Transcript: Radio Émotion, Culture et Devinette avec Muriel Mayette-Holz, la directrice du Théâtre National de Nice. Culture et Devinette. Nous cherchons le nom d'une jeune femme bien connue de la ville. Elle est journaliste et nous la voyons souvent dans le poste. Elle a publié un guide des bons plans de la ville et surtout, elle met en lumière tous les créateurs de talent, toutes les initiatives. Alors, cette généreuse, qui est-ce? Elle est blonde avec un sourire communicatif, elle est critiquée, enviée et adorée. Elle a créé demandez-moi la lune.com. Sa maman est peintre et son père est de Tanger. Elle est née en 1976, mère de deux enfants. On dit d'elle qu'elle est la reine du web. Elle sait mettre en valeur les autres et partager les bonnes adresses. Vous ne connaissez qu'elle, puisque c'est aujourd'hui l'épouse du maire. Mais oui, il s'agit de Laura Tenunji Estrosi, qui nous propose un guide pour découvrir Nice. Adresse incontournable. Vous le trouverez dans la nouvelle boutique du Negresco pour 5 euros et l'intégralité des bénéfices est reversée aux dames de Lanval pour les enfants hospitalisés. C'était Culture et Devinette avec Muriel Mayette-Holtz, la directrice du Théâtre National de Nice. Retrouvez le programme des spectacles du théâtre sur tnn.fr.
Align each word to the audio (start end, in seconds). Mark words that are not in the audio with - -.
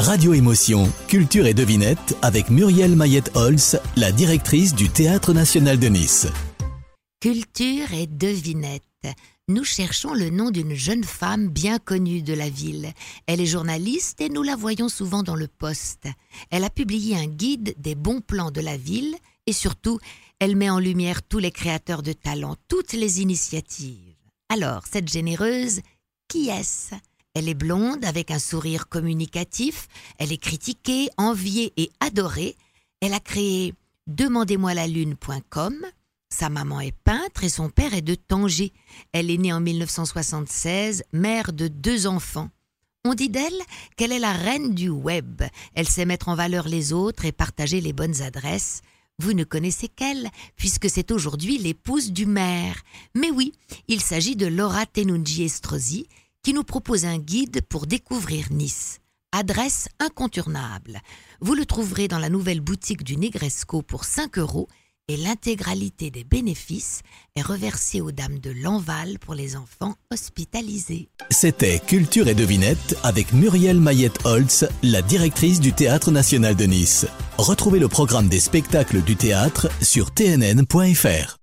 Radio 0.00 0.32
Émotion, 0.32 0.90
Culture 1.08 1.46
et 1.46 1.52
Devinette 1.52 2.16
avec 2.22 2.48
Muriel 2.48 2.96
Mayette-Holz, 2.96 3.78
la 3.96 4.12
directrice 4.12 4.74
du 4.74 4.88
Théâtre 4.88 5.34
National 5.34 5.78
de 5.78 5.88
Nice. 5.88 6.26
Culture 7.20 7.92
et 7.92 8.06
Devinette. 8.06 8.82
Nous 9.48 9.62
cherchons 9.62 10.14
le 10.14 10.30
nom 10.30 10.50
d'une 10.50 10.72
jeune 10.72 11.04
femme 11.04 11.48
bien 11.48 11.78
connue 11.78 12.22
de 12.22 12.32
la 12.32 12.48
ville. 12.48 12.94
Elle 13.26 13.42
est 13.42 13.46
journaliste 13.46 14.22
et 14.22 14.30
nous 14.30 14.42
la 14.42 14.56
voyons 14.56 14.88
souvent 14.88 15.22
dans 15.22 15.36
le 15.36 15.48
poste. 15.48 16.08
Elle 16.50 16.64
a 16.64 16.70
publié 16.70 17.14
un 17.16 17.26
guide 17.26 17.74
des 17.76 17.94
bons 17.94 18.22
plans 18.22 18.50
de 18.50 18.62
la 18.62 18.78
ville 18.78 19.14
et 19.44 19.52
surtout, 19.52 19.98
elle 20.38 20.56
met 20.56 20.70
en 20.70 20.78
lumière 20.78 21.22
tous 21.22 21.40
les 21.40 21.50
créateurs 21.50 22.02
de 22.02 22.14
talent, 22.14 22.56
toutes 22.68 22.94
les 22.94 23.20
initiatives. 23.20 24.16
Alors, 24.48 24.84
cette 24.90 25.12
généreuse, 25.12 25.82
qui 26.26 26.48
est-ce? 26.48 26.94
Elle 27.34 27.48
est 27.48 27.54
blonde 27.54 28.04
avec 28.04 28.30
un 28.30 28.38
sourire 28.38 28.88
communicatif, 28.88 29.86
elle 30.18 30.32
est 30.32 30.38
critiquée, 30.38 31.08
enviée 31.16 31.72
et 31.76 31.90
adorée. 32.00 32.56
Elle 33.00 33.14
a 33.14 33.20
créé 33.20 33.74
demandez-moi 34.06 34.74
la 34.74 34.86
lune.com. 34.86 35.74
Sa 36.32 36.48
maman 36.48 36.80
est 36.80 36.96
peintre 37.04 37.44
et 37.44 37.48
son 37.48 37.70
père 37.70 37.94
est 37.94 38.02
de 38.02 38.14
Tanger. 38.14 38.72
Elle 39.12 39.30
est 39.30 39.38
née 39.38 39.52
en 39.52 39.60
1976, 39.60 41.04
mère 41.12 41.52
de 41.52 41.68
deux 41.68 42.06
enfants. 42.06 42.50
On 43.04 43.14
dit 43.14 43.30
d'elle 43.30 43.60
qu'elle 43.96 44.12
est 44.12 44.18
la 44.18 44.32
reine 44.32 44.74
du 44.74 44.90
web. 44.90 45.42
Elle 45.74 45.88
sait 45.88 46.04
mettre 46.04 46.28
en 46.28 46.34
valeur 46.34 46.68
les 46.68 46.92
autres 46.92 47.24
et 47.24 47.32
partager 47.32 47.80
les 47.80 47.92
bonnes 47.92 48.20
adresses. 48.22 48.82
Vous 49.18 49.32
ne 49.32 49.44
connaissez 49.44 49.88
qu'elle, 49.88 50.30
puisque 50.56 50.88
c'est 50.88 51.10
aujourd'hui 51.10 51.58
l'épouse 51.58 52.12
du 52.12 52.26
maire. 52.26 52.82
Mais 53.14 53.30
oui, 53.30 53.52
il 53.88 54.00
s'agit 54.00 54.36
de 54.36 54.46
Laura 54.46 54.86
Tenunji 54.86 55.44
Estrosi, 55.44 56.08
qui 56.42 56.54
nous 56.54 56.64
propose 56.64 57.04
un 57.04 57.18
guide 57.18 57.60
pour 57.68 57.86
découvrir 57.86 58.46
Nice. 58.50 58.98
Adresse 59.32 59.88
incontournable. 60.00 61.00
Vous 61.40 61.54
le 61.54 61.64
trouverez 61.64 62.08
dans 62.08 62.18
la 62.18 62.28
nouvelle 62.28 62.60
boutique 62.60 63.04
du 63.04 63.16
Negresco 63.16 63.82
pour 63.82 64.04
5 64.04 64.38
euros 64.38 64.68
et 65.06 65.16
l'intégralité 65.16 66.10
des 66.10 66.24
bénéfices 66.24 67.02
est 67.34 67.42
reversée 67.42 68.00
aux 68.00 68.12
dames 68.12 68.38
de 68.38 68.50
Lanval 68.50 69.18
pour 69.18 69.34
les 69.34 69.56
enfants 69.56 69.94
hospitalisés. 70.12 71.08
C'était 71.30 71.80
Culture 71.80 72.28
et 72.28 72.34
Devinette 72.34 72.96
avec 73.02 73.32
Muriel 73.32 73.80
Mayette-Holtz, 73.80 74.66
la 74.82 75.02
directrice 75.02 75.60
du 75.60 75.72
Théâtre 75.72 76.10
National 76.10 76.54
de 76.54 76.64
Nice. 76.64 77.06
Retrouvez 77.38 77.80
le 77.80 77.88
programme 77.88 78.28
des 78.28 78.40
spectacles 78.40 79.02
du 79.02 79.16
théâtre 79.16 79.68
sur 79.82 80.12
tnn.fr. 80.12 81.38